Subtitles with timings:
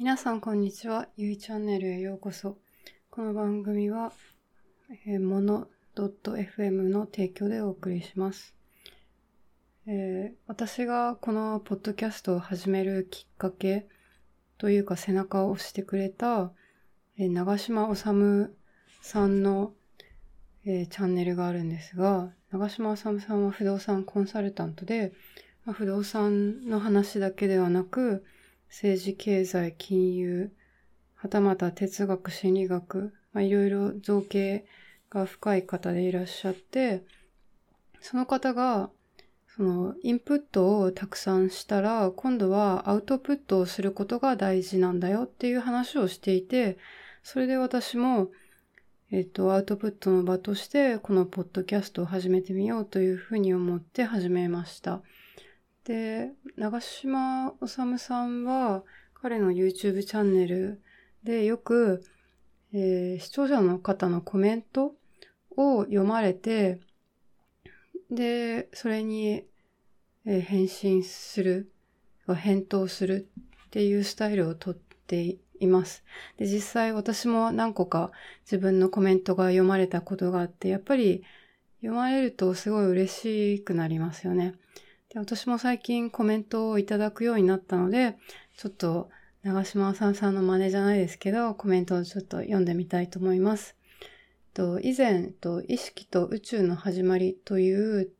[0.00, 1.08] 皆さんこんにちは。
[1.16, 2.56] ゆいチャンネルへようこそ。
[3.10, 4.12] この番組は、
[5.08, 8.54] えー、もの .fm の提供でお送りします。
[9.88, 13.88] えー、私がこのポッドキャストを始めるきっかけ
[14.56, 16.52] というか背中を押してくれた、
[17.18, 18.00] えー、長島治
[19.02, 19.72] さんの、
[20.64, 25.12] えー、チャンネルがあるんですが、長島治さんは不動産コンサルタントで、
[25.64, 28.22] まあ、不動産の話だけではなく、
[28.68, 30.50] 政治、経済、金融、
[31.14, 34.64] はたまた哲学、心理学、まあ、いろいろ造形
[35.10, 37.02] が深い方でいらっしゃって、
[38.00, 38.90] その方が、
[39.56, 46.78] その、インプットをたくさんしたら、今度はアウトプットをすることが大事なんだよっていう話をしていて、
[47.24, 48.30] それで私も、
[49.10, 55.02] えっと、アウトプットの場として、このポッドキャストを始めてみようというふうに思って始めました。
[55.88, 58.84] で、長島治さんは、
[59.14, 60.82] 彼の YouTube チャンネル
[61.24, 62.04] でよく、
[62.74, 64.94] えー、視聴者の方のコメント
[65.56, 66.78] を読まれて、
[68.10, 69.44] で、それに、
[70.26, 71.72] えー、返信する、
[72.28, 73.26] 返答する
[73.68, 76.04] っていうスタイルをとっています。
[76.36, 78.12] で、実際私も何個か
[78.42, 81.24] 自分のコメントが読まれたことがあって、やっぱり
[81.80, 83.12] 読まれるとすごい嬉
[83.56, 84.54] しくなりますよね。
[85.10, 88.18] で私も最近コメントをいただくようになったので、
[88.56, 89.08] ちょっと
[89.42, 93.74] 長島さんさんの真似じゃないですけど、コメントをちょっと読んでみたいと思います。
[94.52, 98.10] と以前と、意識と宇宙の始まりという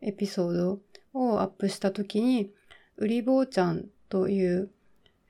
[0.00, 0.80] エピソード
[1.12, 2.50] をアップしたときに、
[2.96, 4.70] うりぼうちゃんという、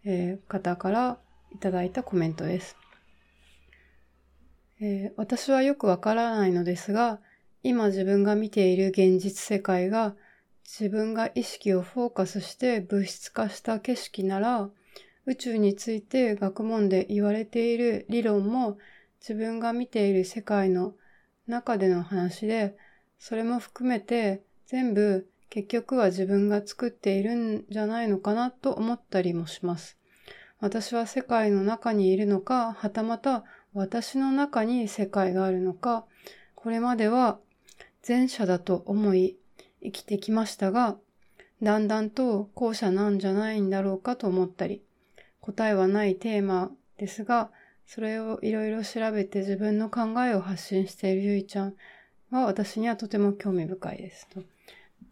[0.05, 1.19] えー、方から
[1.50, 2.77] いただいたコメントです。
[4.81, 7.20] えー、私はよくわからないのですが、
[7.64, 10.14] 今自分が見ている現実世界が
[10.65, 14.71] 自分が意識をフォーカスして物質化した景色なら、
[15.27, 18.79] 宇宙について学問で言われている理論も
[19.21, 20.95] 自分が見ている世界の
[21.47, 22.77] 中での話で、
[23.19, 29.99] それも含めて全部結局は自分が作っているんじゃないのかなと思ったりもします。
[30.61, 36.06] 私は世界の中にいるのか、はたまた私の中に世界があるのか、
[36.55, 37.39] これまでは
[38.06, 39.37] 前者だと思い、
[39.82, 40.97] 生きてきましたが、
[41.62, 44.82] だんだんと後者なんじゃないんだろうかと思ったり、
[45.41, 47.50] 答えはないテーマですが、
[47.87, 51.75] それをいろいろ調べて自分の考えを発信しているゆいちゃん
[52.31, 54.42] は私にはとても興味深いですと。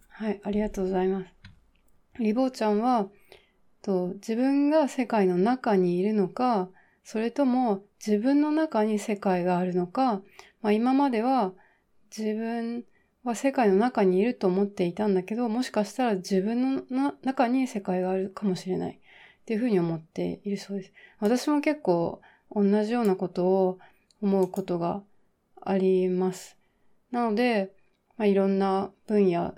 [0.08, 1.26] はい、ありがとうございます。
[2.18, 3.08] リボーちゃんは、
[3.82, 6.68] と自分が世界の中にいるのか、
[7.04, 10.20] それとも自分の中に世界があるのか、
[10.62, 11.52] まあ、今までは
[12.16, 12.84] 自分
[13.24, 20.92] は世界の中にいると思っていたんだけど、もしかしたら自分の中に世界があるかもしれないっていうふうに思っているそうです。
[21.18, 22.20] 私も結構
[22.50, 23.78] 同じようなことを
[24.22, 25.02] 思うことが
[25.60, 26.56] あります。
[27.10, 27.72] なので、
[28.16, 29.54] まあ、いろんな分野、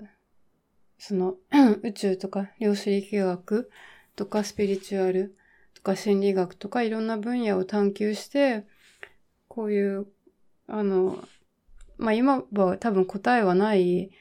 [0.97, 1.35] その
[1.83, 3.71] 宇宙とか量子力学
[4.15, 5.35] とかスピリチュアル
[5.73, 8.65] とか心理学とかいろんな分野を探求して、
[9.47, 10.07] こういう、
[10.67, 11.23] あの、
[12.03, 14.11] まあ今は多分答えはない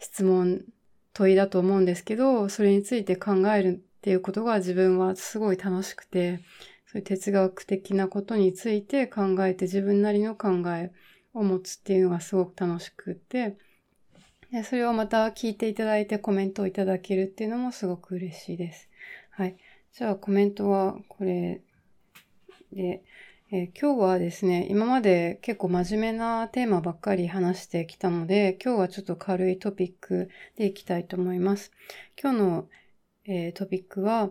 [0.00, 0.64] 質問、
[1.12, 6.40] 問いだと思うんですけど、それについて考えるっていうことが自分はすごい楽しくて、
[6.86, 10.90] そういう哲学的なことについて考えて自分なりの考え
[11.32, 13.56] を持つっていうのがすごく楽しくて、
[14.50, 18.88] でそれをまた聞いていただいてコメントをいただけるっていうのもすごく嬉しいです。
[19.30, 19.56] はい。
[19.92, 21.60] じゃあコメントはこれ
[22.72, 23.04] で、
[23.54, 31.70] えー、今日はですね、今まで結構真面目なテーマばっかり話してきたので、今日はちょっと軽いトピックでいきたいと思います。
[32.18, 32.68] 今日の、
[33.26, 34.30] えー、トピックは、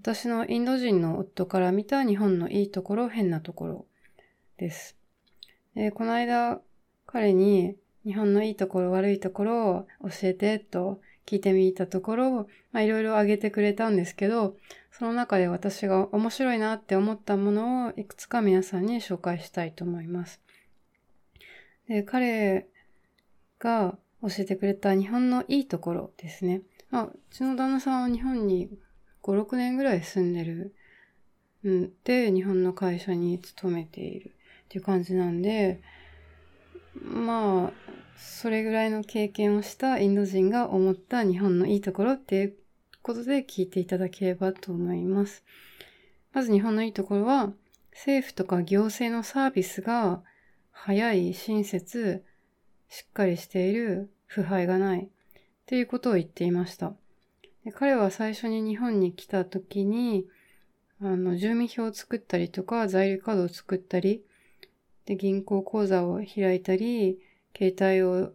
[0.00, 3.86] 私のインド人の夫から見た日本のいいところ、変なところ
[4.56, 4.96] です。
[5.74, 6.62] え、この間、
[7.04, 12.30] 彼に日本のいいところ、悪いところを教えてと聞いてみたところ、
[12.72, 14.56] まあいろいろ挙げてくれたんですけど、
[14.92, 20.40] その中で私が面白いなって思ったものをいくつか皆さんに紹介したいと思います。
[21.88, 22.66] で、彼
[23.58, 26.62] が教えてくれた日本のいいところですね。
[26.90, 28.70] まあ、うちの旦那さんは日本に
[29.22, 30.74] 5、6年ぐらい住んでる
[31.68, 34.34] んで、日本の会社に勤めている
[34.64, 35.80] っていう感じなんで、
[36.94, 37.85] まあ、
[38.16, 42.56] それぐらいの経験をしたインド人が思った日本のいいところっていう
[43.02, 45.44] ことで聞いていただければと思います。
[46.32, 47.52] まず日本のいいところは、
[47.92, 50.22] 政府とか行政のサービスが
[50.70, 52.24] 早い、親切、
[52.88, 55.08] しっかりしている、腐敗がないっ
[55.66, 56.94] ていうことを言っていました。
[57.64, 60.26] で彼は最初に日本に来た時に、
[61.00, 64.22] あの、住民票を作ったりとか、在留カードを作ったり、
[65.04, 67.20] で、銀行口座を開いたり、
[67.56, 68.32] 携帯を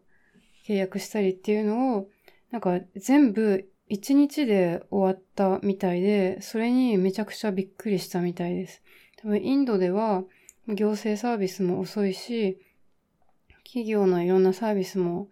[0.67, 2.09] 契約したりっていうのを、
[2.51, 8.81] なんか全部一日で終わったみたいで、それにめちゃくちゃびっくりしたみたいです。
[9.17, 10.23] 多分インドでは
[10.67, 12.59] 行政サービスも遅いし、
[13.65, 15.29] 企業のいろんなサービスも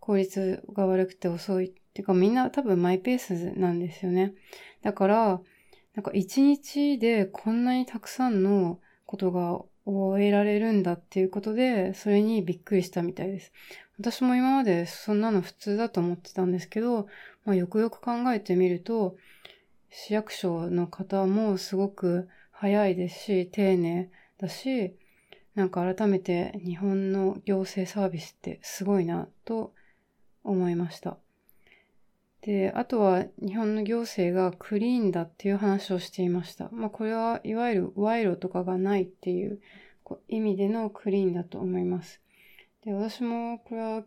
[0.00, 1.66] 効率が悪くて遅い。
[1.66, 4.34] っていうかみんな多分マイペースなんですよね。
[4.82, 5.40] だから、
[5.94, 13.52] なんか一日でこんなにたくさんのことが終えられるんだっていうことで、それにびっくりしたみたいです。
[13.98, 17.06] 私も今までそんなの普通だと思ってたんですけど、
[17.44, 19.16] まあ、よくよく考えてみると、
[19.90, 24.96] 市役所の方もすごく早いですし、丁寧だし、
[25.54, 29.74] なんか改めて日本の行政サービスってすごいなと
[30.44, 31.18] 思いました。
[32.42, 36.68] で、あとは日本の行政がクリーンだっていう話をしていました。
[36.72, 39.60] まあこれはいわゆる賄賂とかがないっていう
[40.28, 42.20] 意味でのクリーンだと思います。
[42.84, 44.04] で、私もこれは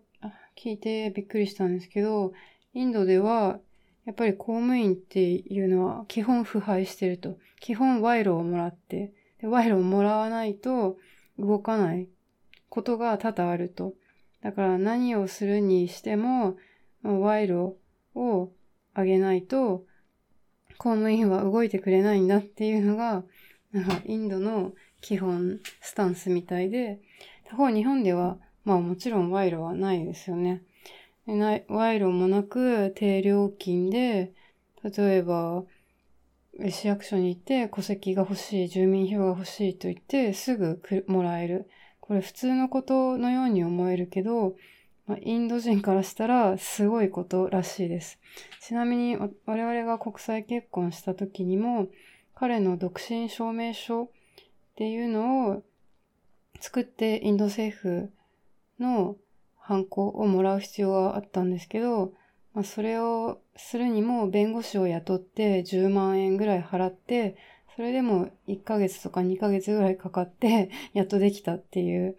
[0.57, 2.33] 聞いてびっくりしたんですけど、
[2.73, 3.59] インドでは
[4.05, 7.37] やっぱり公務員っていうのは基本腐敗してると。
[7.61, 10.97] 基本賄賂をもらって、で賄賂をもらわないと
[11.39, 12.07] 動かない
[12.67, 13.93] ことが多々あると。
[14.41, 16.57] だから何をするにしても、
[17.01, 17.75] 賄賂
[18.15, 18.51] を
[18.93, 19.85] あげないと
[20.77, 23.23] 公務員は動いてくれないんだっていうのが、
[23.71, 26.99] なんかインドの基本スタンスみたいで、
[27.45, 30.61] 他方日本ではまあもちろん賄賂はないですよね。
[31.27, 34.33] 賄賂もなく低料金で、
[34.83, 35.63] 例えば、
[36.69, 41.67] 市役所に行って戸籍が欲しい、住民票が欲しいと言ってすぐもらえる。
[41.99, 44.55] これ普通のことのように思えるけど、
[45.07, 48.19] まあ、インド人からしたらすごいことらしいです。
[48.61, 51.87] ちなみに我々が国際結婚した時にも
[52.33, 54.09] 彼の独身証明書っ
[54.75, 55.63] ていうのを
[56.59, 58.11] 作ってインド政府
[58.79, 59.15] の
[59.57, 62.13] ハンコをもらう必要があったんですけど、
[62.53, 67.35] まあ、それをするにも弁護士を雇って10万円ぐらい払って、
[67.75, 72.15] それでも1ヶ月とか2ヶ月ぐらいかかってやっとできたっていう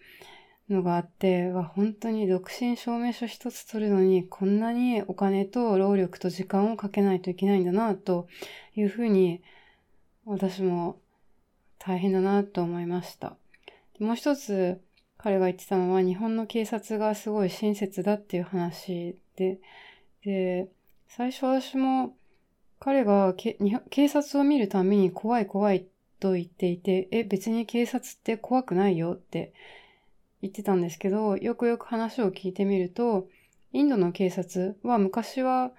[0.69, 8.27] のがあって、は本当に独身証明書一つ取るのにこんなにお金と労力と時間をかけないといけないんだなと
[8.75, 9.43] いうふうに
[10.25, 10.99] 私も
[11.79, 13.37] 大変だなと思いました。
[14.01, 14.81] もう一つ
[15.19, 19.59] 彼が言ってたのは日本の警察がすごい親切だっていう話で、
[20.25, 20.69] で、
[21.09, 22.15] 最初私も
[22.79, 25.87] 彼が警察を見るために怖い怖い
[26.19, 29.53] と言っていて、え、別に警察って怖くないよって
[30.43, 33.29] 言ってたんですけど、よくよく話を聞いてみると、
[33.73, 35.73] インドの警察は昔は、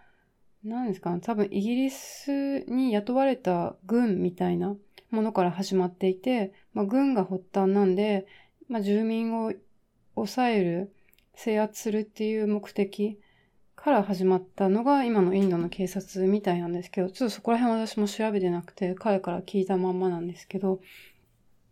[0.64, 4.76] 何ですか多分イギリスに雇われた軍みたいな
[5.12, 8.28] ものから始まっていて、まあ、軍が発端なんで、
[8.68, 9.54] まあ、住民を
[10.16, 10.94] 抑える、
[11.36, 13.20] 制圧するっていう目的
[13.76, 20.82] から始まったのが今のインドの警察みたいなんですけど、ちょっとそこら辺私も調べてなくて、彼から聞いたまんまなんですけど、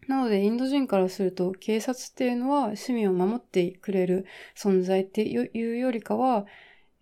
[0.07, 4.25] なので、インド人からすると、警察っていうのは市民を守ってくれる
[4.56, 6.46] 存在っていうよりかは、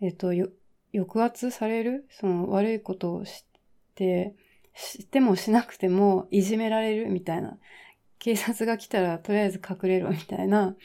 [0.01, 0.31] えっと、
[0.93, 3.33] 抑圧される、その悪いことを知っ
[3.95, 4.35] て、
[4.75, 7.57] してもしなくてもいじめられるみたいな。
[8.23, 10.77] 警察が来たらとりあえず隠れろみたいな、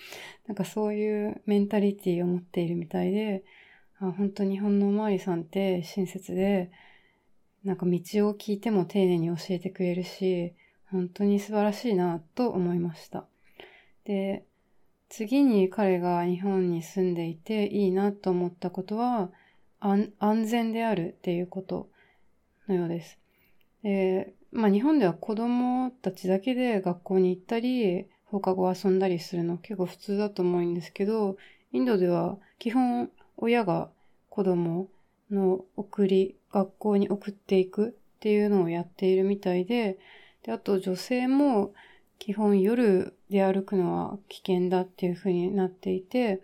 [0.48, 3.44] なんかそういうメンタリティを持っているみたいで、
[4.00, 6.72] あ本当日本のおまわりさんって親切で、
[7.62, 10.52] なんか道を聞いても丁寧に教えてくれるし、
[10.90, 13.26] 本当に素晴らしいなと思いました。
[14.04, 14.44] で、
[15.08, 19.30] 次に彼が日本に住んでいていいなと思ったことは、
[19.80, 20.12] 安
[20.44, 21.88] 全であるっていうこと
[22.68, 23.18] のようです。
[23.82, 31.36] で、まあ日本では子供たちだけで学校に行ったり、放課後遊んだりするの結構普通だと思うんですけど、
[31.72, 33.90] インドでは基本親が
[34.28, 34.88] 子供
[35.30, 39.98] の送り、学校に送っていくっていうのをやっているみたいで、
[40.42, 41.72] で、あと女性も
[42.18, 46.40] 基本夜で歩くのは危険だっていう風になっていて、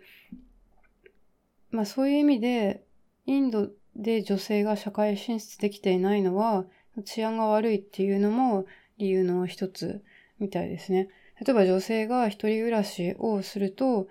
[1.71, 2.83] まあそういう意味で、
[3.25, 6.65] インドで女性が社会進出できていないのは、
[7.03, 8.65] 治安が悪いっていうのも
[8.97, 10.03] 理由の一つ
[10.39, 11.09] みたいですね。
[11.45, 14.07] 例えば女性が一人暮らしをすると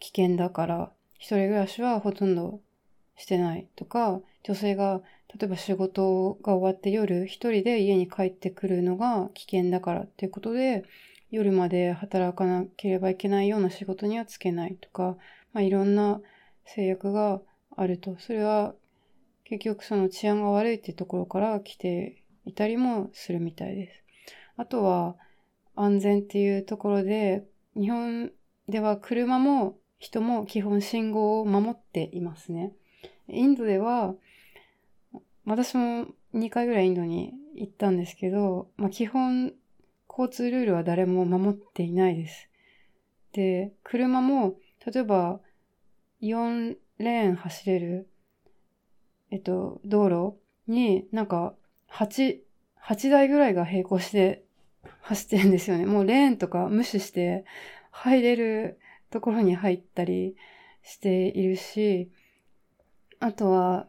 [0.00, 2.60] 危険だから、一人暮らしはほとんど
[3.16, 5.02] してないとか、女性が
[5.38, 10.84] 例えば仕事が終わって夜一人で家に帰ってくるのが危険だからっていうことで、
[11.30, 15.16] 夜まで働かなければいけないような仕事にはつけないとか、
[15.54, 16.20] まあ、いろんな
[16.66, 17.40] 制約が
[17.74, 18.16] あると。
[18.18, 18.74] それは
[19.44, 24.04] 結局その治安が悪いっていうところから来ていたりもするみたいです。
[24.58, 25.16] あとは
[25.74, 27.44] 安全っていうところで、
[27.74, 28.30] 日本
[28.68, 32.72] では車も人も基本信号を守っていますね。
[33.28, 34.14] インドでは、
[35.44, 39.52] 私も2回ぐらいインドに行ったんですけど、まあ、基本
[40.08, 42.48] 交通ルールは誰も守っていないです。
[43.32, 44.56] で、車も、
[44.86, 45.40] 例えば
[46.20, 48.08] 4レーン走れる、
[49.30, 50.36] えっと、道路
[50.68, 51.54] になんか
[51.90, 52.40] 8、
[52.84, 54.44] 8台ぐらいが並行して
[55.00, 55.86] 走ってるんですよね。
[55.86, 57.44] もうレーンとか無視して
[57.90, 58.78] 入れる
[59.10, 60.36] ところに入ったり
[60.82, 62.10] しているし、
[63.20, 63.88] あとは、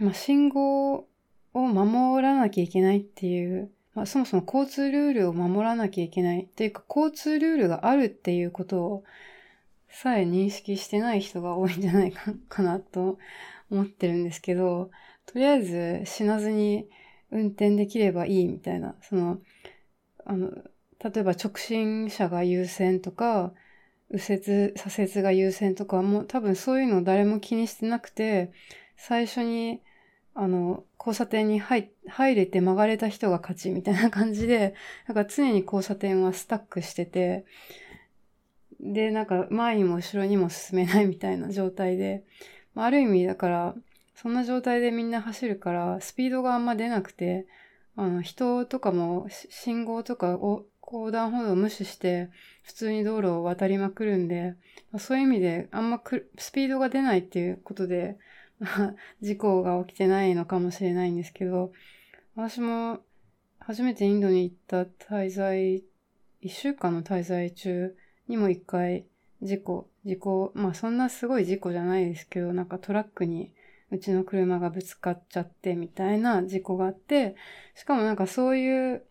[0.00, 1.06] まあ、信号を
[1.54, 9.04] 守らなきゃいけないっていう、まあ、そもそも交通ルールを守らなきゃいけないっていうか、交通ルールがあるっていうことを
[9.88, 13.18] さえ認識してない人が多いんじゃないかかなと
[13.70, 14.90] 思ってるんですけど、
[15.26, 16.88] とりあえず死なずに
[17.30, 19.38] 運転できればいいみたいな、その、
[20.24, 20.50] あの、
[21.02, 23.52] 例えば直進車が優先とか、
[24.10, 28.52] 右折、左折が優先とかもう多分そういうのを誰も気にしてなくて、
[28.96, 29.80] 最初に、
[30.34, 34.74] あの、交差点に入入れて曲がれた人が勝ちみたいな感じで、
[35.08, 37.44] なんか常に交差点はスタックしてて、
[38.80, 42.24] で、なんか前にも後ろにも進めないみたいな状態で、
[42.74, 43.74] まある意味だから、
[44.14, 47.46] そんな状態でみんな走るから、スピードがあんま出なくて、
[47.96, 52.30] あの、人とかも信号とかを横断歩道を無視して、
[52.62, 54.54] 普通に道路を渡りまくるんで、
[54.98, 56.02] そういう意味であんま
[56.38, 58.18] スピードが出ないっていうことで、
[59.20, 61.72] 事故が起きてないのかもしれないんですけど、
[62.34, 63.00] 私も
[63.58, 65.84] 初めてインドに行った滞在、
[66.40, 67.96] 一週間の滞在中
[68.28, 69.06] にも一回
[69.42, 73.52] 事故、事故、まあそんなすごい事故じゃないですけど、なんかトラックに
[73.90, 77.36] うちの車がぶつかっちゃってみたいな事故があって、
[77.74, 79.04] しかもなんかそういう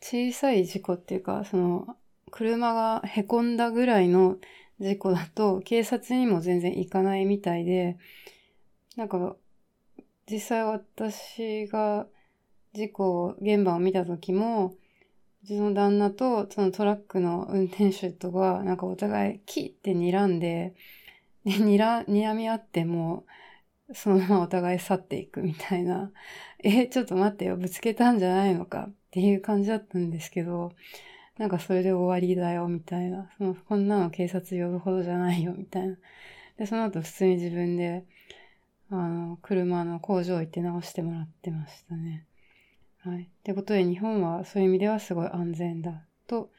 [0.00, 1.96] 小さい事故っていうか、その
[2.30, 4.38] 車が凹んだぐらいの
[4.80, 7.98] 事故だと警察にも全然行かないみたいで、
[8.96, 9.36] なんか
[10.30, 12.06] 実際私が
[12.72, 14.74] 事故現場を見た時も、
[15.44, 20.74] うちの旦那とそのトラックの運転手とか、なんかお互いキーって睨んで、
[21.44, 23.26] で、にら、睨み合っても、
[23.94, 26.12] そのままお互い去っていくみたいな、
[26.62, 30.72] え、ちょっと待ってよ、ぶつけたんじゃないのかっていう感じだったんですけど、
[31.38, 33.30] なんかそれで終わりだよ、みたいな。
[33.38, 35.96] その、こんなの警察呼ぶほどじゃないよ、みたいな。
[36.58, 38.04] で、その後普通に自分で、
[38.94, 42.26] あの、車の工場行って直してもらってましたね。
[42.98, 43.22] はい。
[43.22, 46.50] ってことで日本はそういう意味ではすごい安全だと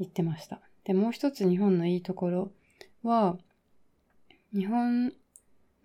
[0.00, 0.60] 言ってました。
[0.82, 2.52] で、もう一つ日本のいいところ
[3.04, 3.38] は、
[4.52, 5.12] 日本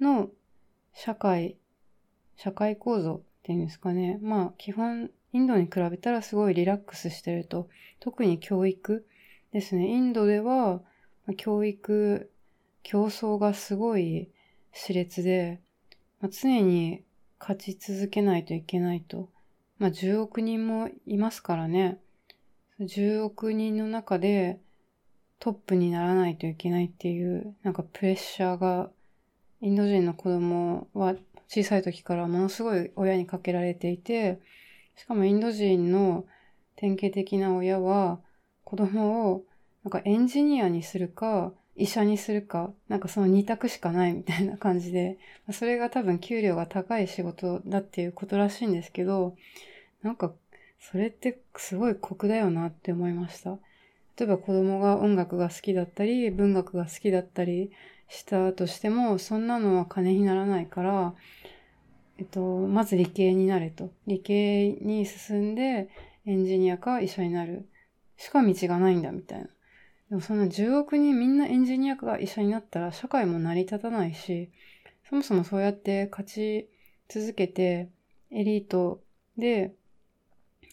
[0.01, 0.29] の
[0.93, 1.55] 社会、
[2.35, 4.17] 社会構造っていうんですかね。
[4.23, 7.69] まあ、基本、インドに比べたらすごいリラックスしてると。
[7.99, 9.05] 特に教育
[9.51, 9.87] ですね。
[9.87, 10.81] インドでは、
[11.37, 12.31] 教育、
[12.81, 14.31] 競争がすごい
[14.73, 15.61] 熾烈で、
[16.21, 17.03] まあ、常に
[17.39, 19.29] 勝ち続けないといけないと
[19.79, 21.99] まあ、10億人もいますからね。
[22.81, 24.59] 10億人の中で
[25.39, 28.91] トップにならないといけないっていう、なんかプレッシャーが、
[29.61, 31.15] インド人の子供は
[31.47, 34.41] 小さい時からものすごい親にかけられていて、
[34.97, 36.25] しかもインド人の
[36.75, 38.19] 典型的な親は
[38.65, 39.45] 子供を
[39.83, 45.17] なんかエンジニアにするか、医者にするか、なんかその二択しかないみたいな感じで、
[45.51, 49.35] それが多分給料が高い仕事だっていうことらしいんですけど、
[50.03, 50.33] なんか、
[50.79, 53.57] それってすごい酷だよなって思いました。
[54.17, 57.71] 例えば子供が音楽が好きだったり、文学が好きだったり
[58.09, 61.13] したとしても、そんなのは金にならないから、
[62.17, 63.91] えっと、まず理系になれと。
[64.05, 65.89] 理系に進んで、
[66.25, 67.69] エンジニアか医者になる。
[68.17, 69.47] しか道がないんだ、みたいな。
[70.09, 74.51] でもそんな10億人みんなエンジニアか医者になったら社会も成り立たないし、
[75.09, 76.69] そもそもそうやって勝ち
[77.07, 77.89] 続けて、
[78.31, 79.01] エリート
[79.37, 79.73] で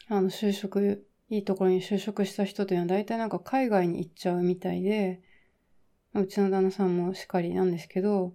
[0.08, 5.20] あの、就職、いいところに就職した人というのは大体なんか海外に行っちゃうみたいで、
[6.14, 8.32] うちの旦那さんもしっかりなんですけど、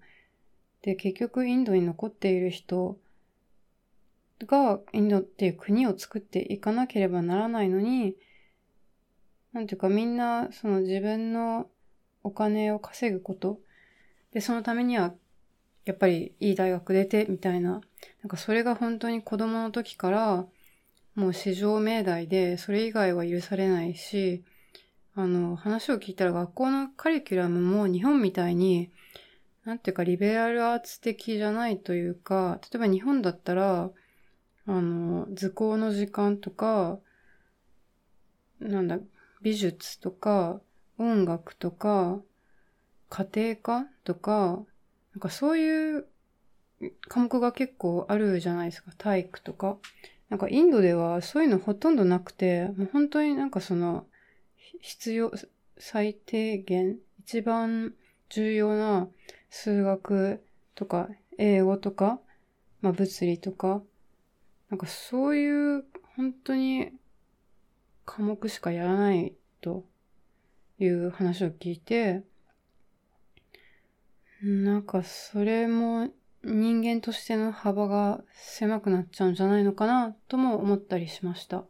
[0.82, 2.98] で、結局インドに残っている人
[4.46, 8.16] がインドっていう国を作っていかなければならないのに、
[9.54, 11.68] なんていうかみんなその自分の
[12.24, 13.60] お金を稼ぐこと、
[14.32, 15.14] で、そのためには
[15.86, 17.82] やっぱりいい大学出てみたいな、なん
[18.30, 20.46] かそれが本当に子供の時から
[21.16, 24.44] もう市場命題で、それ以外は許されないし、
[25.14, 28.92] あの、話を聞いたら学校のカリキュラムも日本みたいに、
[29.66, 33.92] なんていうかリベラルアーツ的じゃないというか、例えば日本だったら、
[34.68, 37.00] あの、図工の時間とか、
[38.60, 39.00] なんだ、
[39.42, 40.62] 美術とか、
[40.98, 42.22] 音楽とか、
[43.10, 44.64] 家庭科とか、
[45.14, 46.08] なんかそういう
[47.08, 48.92] 科目が結構あるじゃないですか。
[48.98, 49.78] 体育とか。
[50.30, 54.06] なんかインドではそういうのほとんどなくて、もう本当になんかその、
[54.80, 55.32] 必要、
[55.78, 57.94] 最低限、一番
[58.30, 59.10] 重要な
[59.50, 60.42] 数学
[60.76, 62.20] とか英語とか、
[62.82, 63.82] まあ物理とか、
[64.70, 65.84] なんかそういう
[66.16, 66.92] 本当に
[68.22, 69.84] 科目しかやらないと
[70.78, 72.22] いう話を聞いて、
[74.44, 76.08] なんかそれも
[76.44, 81.64] 人間としての幅が狭くなっちゃうんじゃないのかなとも思ったりしました。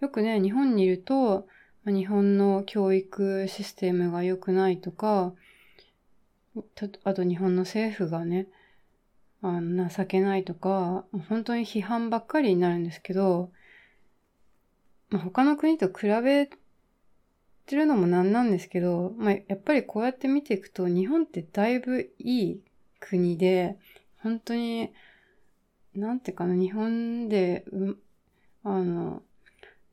[0.00, 1.46] よくね、日本にいると、
[1.84, 5.34] 日本の教育システムが良くないとか、
[7.04, 8.46] あと日本の政府がね、
[9.42, 9.60] あ
[9.94, 13.50] 情けないとか、本当に批判ばっかりになるんですけど、
[15.10, 16.48] まあ、他の国と比べ
[17.66, 22.60] てるのもなんなんですけど、まあ、やっぱりこうやって見ていくと、日本ってだいぶいい
[23.00, 23.78] 国で、
[24.18, 24.92] 本当に、
[25.94, 27.98] なんていうかな、日本で、うん、
[28.64, 29.22] あの、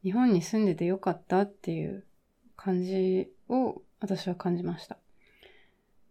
[0.03, 2.05] 日本に住んでてよかったっていう
[2.55, 4.97] 感じを私は感じました。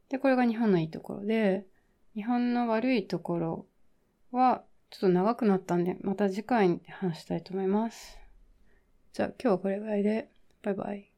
[0.08, 1.66] で、これが日本のいいところで、
[2.14, 3.66] 日本の悪いところ
[4.30, 8.21] はちょっと長くなったんで、また次回に話したいと思います。
[9.12, 10.28] じゃあ今日はこれぐらいで、
[10.62, 11.11] バイバイ。